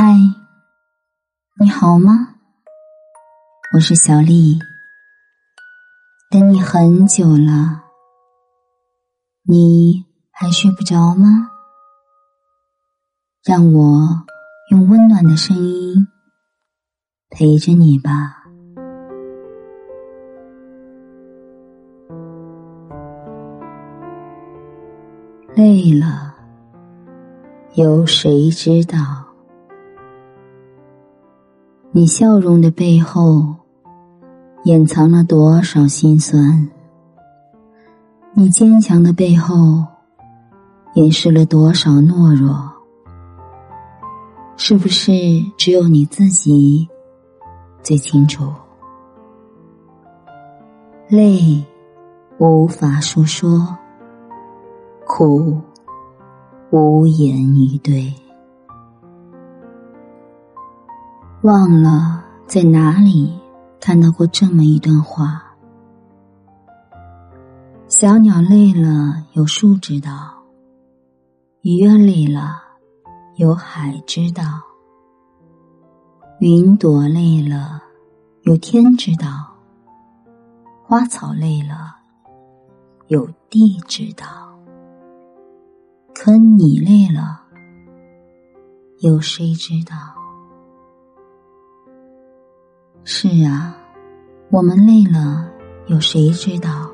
[0.00, 0.14] 嗨，
[1.58, 2.36] 你好吗？
[3.74, 4.56] 我是小丽，
[6.30, 7.82] 等你很久了，
[9.42, 11.50] 你还睡不着吗？
[13.42, 14.24] 让我
[14.70, 16.06] 用温暖的声音
[17.30, 18.44] 陪着你吧。
[25.56, 26.36] 累了，
[27.74, 29.24] 有谁知道？
[31.98, 33.56] 你笑容的背后，
[34.62, 36.70] 掩藏了多少心酸？
[38.34, 39.84] 你坚强的背后，
[40.94, 42.56] 掩饰了多少懦弱？
[44.56, 45.10] 是不是
[45.56, 46.88] 只有你自己
[47.82, 48.44] 最清楚？
[51.08, 51.60] 累
[52.38, 53.76] 无法诉说，
[55.04, 55.60] 苦
[56.70, 58.14] 无言以对。
[61.42, 63.38] 忘了在哪里
[63.80, 65.40] 看到过这么一段话：
[67.86, 70.10] 小鸟累了，有树知道；
[71.62, 72.60] 鱼儿累了，
[73.36, 74.42] 有海知道；
[76.40, 77.80] 云朵累了，
[78.42, 79.28] 有天知道；
[80.82, 81.94] 花草累了，
[83.06, 84.26] 有地知道。
[86.12, 87.42] 可你累了，
[88.98, 90.17] 有谁知道？
[93.04, 93.74] 是啊，
[94.50, 95.48] 我们累了，
[95.86, 96.90] 有谁知道？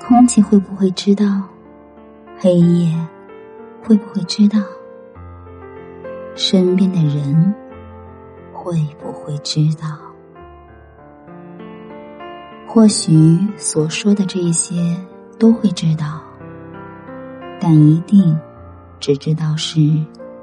[0.00, 1.42] 空气会不会知道？
[2.38, 2.96] 黑夜
[3.82, 4.58] 会不会知道？
[6.34, 7.54] 身边的人
[8.52, 9.86] 会不会知道？
[12.66, 14.96] 或许所说的这些
[15.38, 16.22] 都会知道，
[17.60, 18.38] 但一定
[18.98, 19.80] 只知道是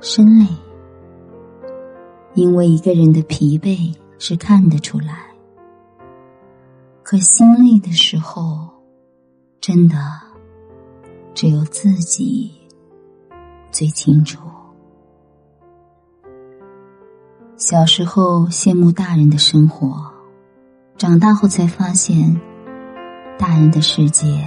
[0.00, 0.46] 身累，
[2.34, 3.92] 因为一个人的疲惫。
[4.22, 5.30] 是看得出来，
[7.02, 8.68] 可心累的时候，
[9.62, 9.96] 真的
[11.34, 12.52] 只有自己
[13.70, 14.38] 最清楚。
[17.56, 20.12] 小时候羡慕大人的生活，
[20.98, 22.38] 长大后才发现，
[23.38, 24.46] 大人的世界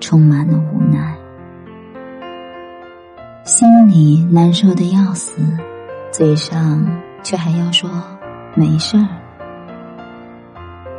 [0.00, 1.14] 充满了无奈，
[3.44, 5.42] 心里难受的要死，
[6.10, 6.82] 嘴上
[7.22, 7.90] 却还要说。
[8.54, 9.08] 没事儿，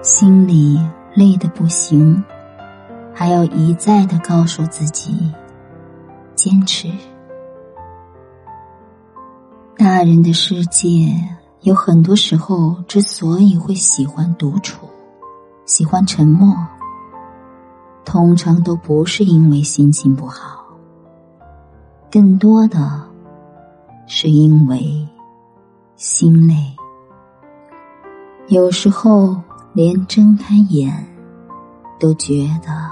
[0.01, 0.79] 心里
[1.13, 2.23] 累得不行，
[3.13, 5.31] 还要一再的告诉自己
[6.33, 6.89] 坚持。
[9.77, 11.13] 大人的世界
[11.61, 14.89] 有很多时候之所以会喜欢独处，
[15.65, 16.55] 喜欢沉默，
[18.03, 20.65] 通常都不是因为心情不好，
[22.11, 22.99] 更多的
[24.07, 25.07] 是因为
[25.95, 26.55] 心累。
[28.53, 29.35] 有时候
[29.73, 30.93] 连睁开眼
[31.99, 32.87] 都觉得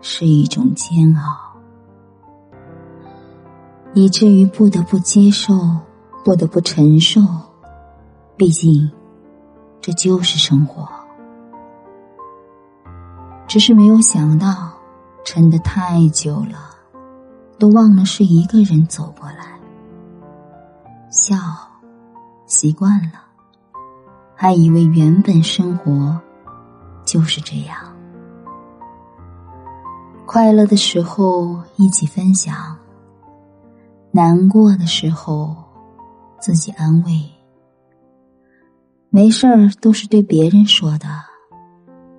[0.00, 1.56] 是一种煎熬，
[3.94, 5.54] 以至于不得不接受，
[6.24, 7.20] 不得不承受。
[8.36, 8.90] 毕竟，
[9.80, 10.88] 这就是生活。
[13.46, 14.72] 只是没有想到，
[15.24, 16.74] 撑得太久了，
[17.56, 19.60] 都忘了是一个人走过来，
[21.08, 21.36] 笑，
[22.46, 23.29] 习惯了。
[24.42, 26.18] 还以为原本生活
[27.04, 27.76] 就是这样，
[30.24, 32.74] 快乐的时候一起分享，
[34.10, 35.54] 难过的时候
[36.40, 37.20] 自己安慰。
[39.10, 41.06] 没事儿都是对别人说的，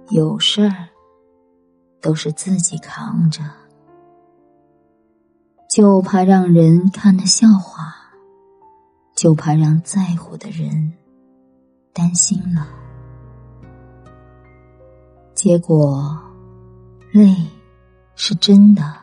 [0.10, 0.90] 有事儿
[2.00, 3.42] 都是自己扛着，
[5.68, 7.96] 就怕让人看了笑话，
[9.16, 10.94] 就怕让在乎的人。
[11.94, 12.68] 担心了，
[15.36, 16.18] 结果
[17.12, 17.36] 累
[18.16, 18.96] 是真的，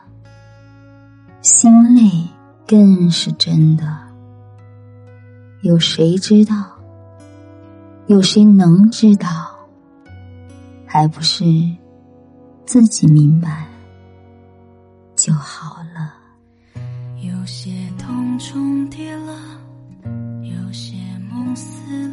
[1.41, 2.27] 心累
[2.67, 3.85] 更是真的。
[5.61, 6.55] 有谁知道？
[8.07, 9.27] 有谁能知道？
[10.87, 11.45] 还不是
[12.65, 13.67] 自己明白
[15.15, 16.15] 就好了。
[17.21, 19.33] 有些痛重叠了，
[20.41, 20.95] 有些
[21.29, 22.08] 梦撕裂了。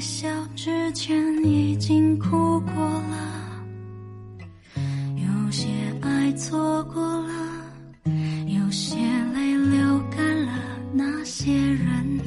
[0.00, 0.26] 微笑
[0.56, 1.14] 之前
[1.44, 3.62] 已经哭过了
[5.16, 5.68] 有些
[6.00, 7.34] 爱错过了
[8.46, 8.96] 有些
[9.34, 10.52] 泪流干了
[10.94, 12.18] 那些人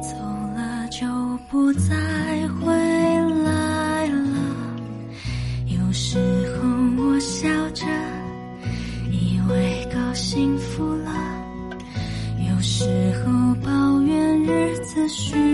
[0.00, 0.16] 走
[0.54, 1.04] 了就
[1.50, 1.92] 不再
[2.50, 4.76] 回来了
[5.66, 6.16] 有时
[6.54, 7.84] 候我笑着
[9.10, 11.10] 以为高幸福了
[12.48, 12.84] 有时
[13.24, 15.51] 候抱怨日子虚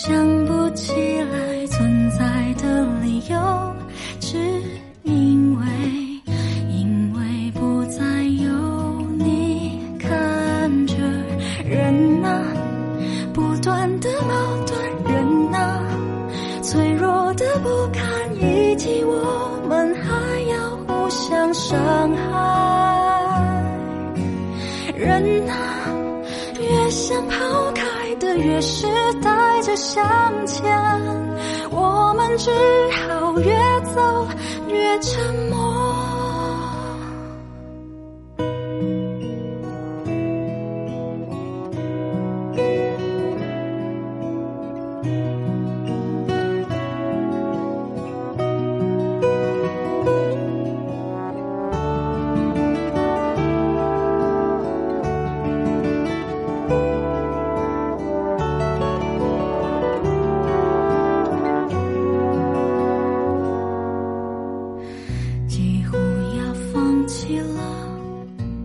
[0.00, 0.14] 想
[0.46, 0.92] 不起
[1.22, 3.74] 来存在的理由，
[4.20, 4.38] 只
[5.02, 5.66] 因为
[6.70, 8.48] 因为不再有
[9.18, 10.94] 你看着，
[11.68, 12.40] 人啊，
[13.34, 14.34] 不断的矛
[14.66, 14.78] 盾，
[15.12, 15.82] 人啊，
[16.62, 18.06] 脆弱的不堪，
[18.40, 21.76] 以及我们还要互相伤
[22.14, 23.64] 害，
[24.96, 25.56] 人啊，
[26.60, 27.67] 越想抛
[28.36, 28.86] 越是
[29.22, 29.30] 带
[29.62, 30.70] 着向前，
[31.70, 32.50] 我们只
[33.08, 33.54] 好越
[33.94, 34.28] 走
[34.68, 35.77] 越沉默。
[67.28, 67.60] 离了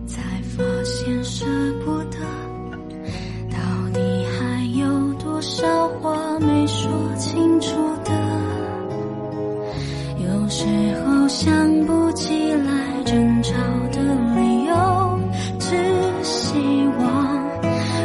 [0.06, 1.44] 才发现舍
[1.84, 2.18] 不得
[3.50, 3.58] 到
[3.92, 4.00] 底
[4.38, 8.12] 还有多少话没说清楚的
[10.18, 10.64] 有时
[11.04, 11.52] 候想
[11.84, 13.52] 不起来争吵
[13.92, 14.00] 的
[14.34, 15.20] 理由
[15.58, 15.76] 只
[16.22, 16.56] 希
[16.98, 17.04] 望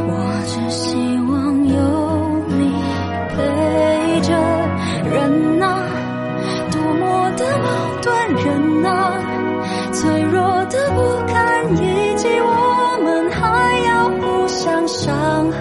[0.10, 0.14] 我
[0.46, 0.94] 只希
[1.30, 1.80] 望有
[2.50, 2.60] 你
[3.30, 3.38] 陪
[4.22, 4.30] 着
[5.10, 5.66] 人呐
[6.70, 7.68] 多么的矛
[8.02, 9.40] 盾人啊
[9.94, 10.29] 脆弱
[10.70, 15.58] 的不堪一击，我们还要互相伤害。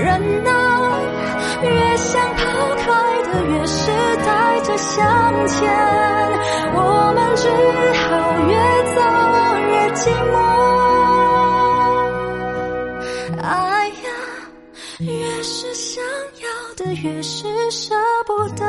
[0.00, 0.08] 人
[0.46, 0.50] 啊，
[1.62, 2.42] 越想抛
[2.76, 2.86] 开
[3.24, 3.90] 的，越是
[4.24, 4.96] 带着向
[5.48, 5.58] 前。
[6.74, 6.78] 我
[7.14, 7.44] 们只
[7.98, 8.06] 好
[8.46, 8.54] 越
[8.94, 8.96] 走
[9.68, 10.00] 越寂
[10.30, 10.34] 寞。
[13.42, 13.48] 爱
[13.88, 13.92] 呀，
[15.00, 15.08] 越
[15.42, 16.46] 是想要
[16.76, 17.94] 的，越是舍
[18.26, 18.64] 不得。